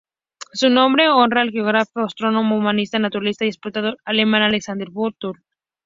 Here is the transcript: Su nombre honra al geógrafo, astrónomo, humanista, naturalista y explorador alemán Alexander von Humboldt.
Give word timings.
Su 0.53 0.71
nombre 0.71 1.09
honra 1.09 1.41
al 1.41 1.51
geógrafo, 1.51 1.99
astrónomo, 1.99 2.57
humanista, 2.57 2.97
naturalista 2.97 3.45
y 3.45 3.49
explorador 3.49 3.99
alemán 4.03 4.41
Alexander 4.41 4.89
von 4.89 5.13
Humboldt. 5.21 5.43